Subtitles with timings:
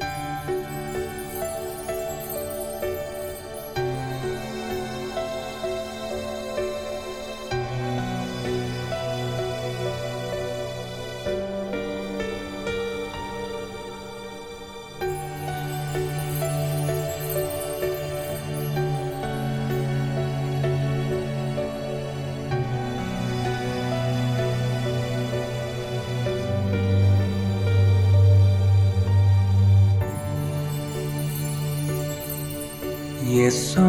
[0.00, 0.23] 何?
[33.44, 33.82] 耶稣，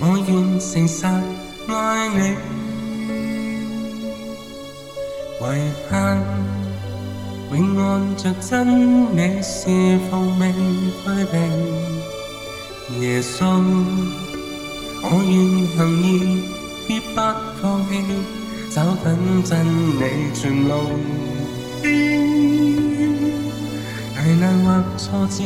[0.00, 2.34] 我愿诚实爱你，
[5.42, 5.44] 唯
[5.90, 5.92] 盼
[7.52, 10.42] 永按着真理侍奉命
[11.04, 11.36] 归命。
[13.02, 13.44] 耶稣，
[15.02, 15.36] 我愿
[15.76, 16.08] 行义，
[16.86, 17.14] 必不
[17.60, 17.92] 放弃，
[18.74, 19.52] 找紧真
[20.00, 20.72] 理全路。
[24.16, 25.44] 危难或挫折。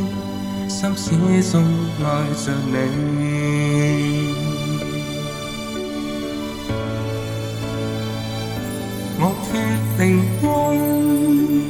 [0.83, 1.07] 心始
[1.53, 1.63] 终
[2.01, 2.75] 爱着你，
[9.21, 9.53] 我决
[9.97, 10.01] 定
[10.43, 10.45] 爱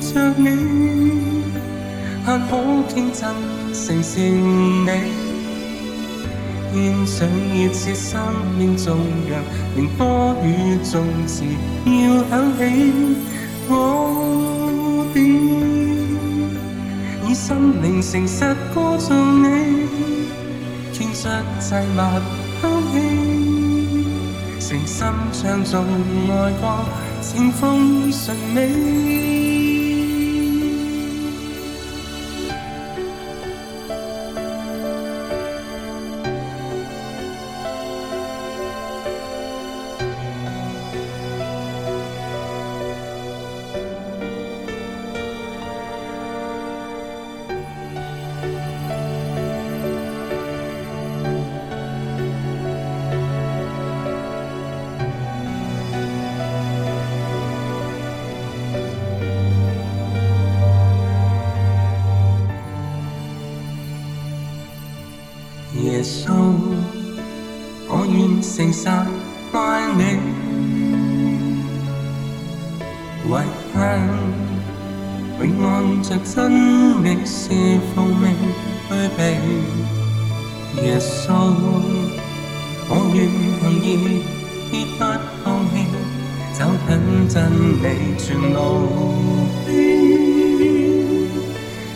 [0.01, 0.45] 着你，
[2.25, 2.51] 盼可
[2.89, 3.21] 天真
[3.75, 4.17] 成善
[4.87, 4.89] 美，
[6.73, 8.19] 献上热切生
[8.57, 8.97] 命颂
[9.31, 9.45] 扬，
[9.77, 11.45] 令歌与颂词
[11.85, 12.61] 要响起。
[13.69, 15.62] 我定。
[17.35, 19.89] 心灵诚实歌颂你，
[20.93, 21.29] 穿出
[21.61, 21.99] 祭物
[22.61, 22.95] 香气，
[24.61, 25.85] 诚心唱颂
[26.29, 26.65] 爱歌，
[27.23, 29.42] 清风顺美。
[66.03, 66.33] 稣，
[67.89, 70.01] 我愿诚实爱你，
[73.31, 73.33] 唯
[73.73, 73.77] 盼
[75.41, 78.23] 永按着真理侍奉命
[78.89, 79.21] 去避。
[80.83, 81.29] 耶稣，
[82.89, 83.17] 我愿
[83.61, 83.87] 行义，
[84.71, 85.01] 必不
[85.45, 85.73] 放弃，
[86.53, 86.59] 走
[86.89, 86.91] 紧
[87.29, 87.33] 真
[87.83, 87.85] 理
[88.19, 88.57] 全路。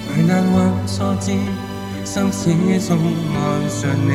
[0.09, 0.55] 危难或
[0.87, 1.27] 挫折。
[2.06, 2.44] 心始
[2.87, 2.97] 终
[3.34, 3.37] 爱
[3.69, 4.09] 着你，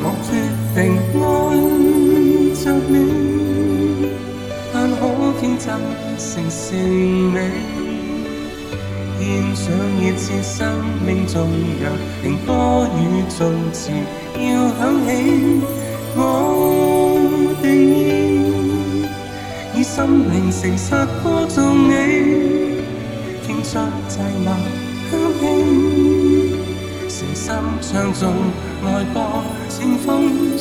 [0.00, 0.28] 我决
[0.76, 0.78] 定
[1.18, 1.20] 爱
[2.54, 2.94] 着你，
[4.72, 5.00] 但可
[5.40, 5.66] 见真
[6.16, 7.36] 诚善美，
[9.18, 9.20] 献
[9.56, 9.60] 上
[10.00, 10.56] 热切生
[11.04, 11.36] 命颂
[11.82, 11.84] 扬，
[12.22, 12.48] 令歌
[12.96, 13.38] 与颂
[13.72, 13.90] 词
[14.38, 14.40] 要
[14.78, 15.08] 响起。
[16.16, 16.18] 我
[20.00, 20.90] 心灵诚实
[21.22, 21.92] 歌颂你，
[23.46, 23.78] 倾出
[24.08, 24.48] 祭物
[25.10, 25.42] 香气，
[27.06, 27.52] 诚心
[27.82, 28.32] 唱颂
[28.82, 29.20] 爱歌，
[29.68, 30.56] 清风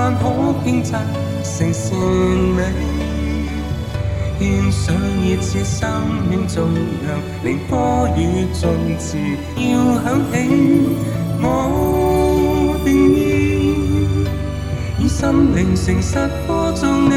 [0.00, 0.22] 但可
[0.64, 0.92] 倾真
[1.42, 2.62] 诚善美，
[4.38, 5.90] 献上热切生
[6.30, 9.18] 命颂扬，令歌与颂词
[9.56, 10.34] 要响起。
[11.42, 11.44] 我
[12.84, 13.18] 定义
[15.00, 16.14] 以心灵诚实
[16.46, 17.12] 歌颂你，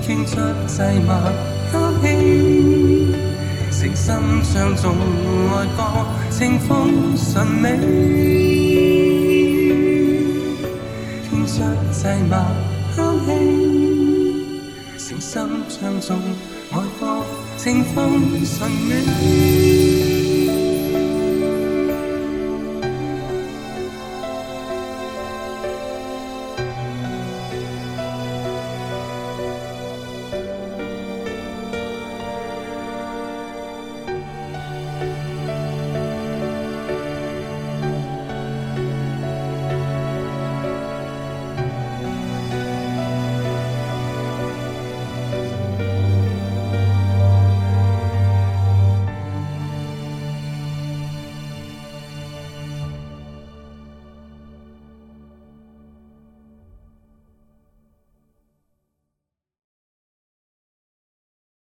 [0.00, 0.36] 倾出
[0.66, 1.08] 祭物
[1.70, 2.06] 香气，
[3.70, 4.06] 诚心
[4.42, 4.96] 唱颂
[5.52, 5.78] 爱歌，
[6.30, 8.65] 清风顺美。
[15.78, 16.18] 诚心唱颂
[16.70, 17.22] 爱歌，
[17.58, 19.95] 清风纯美。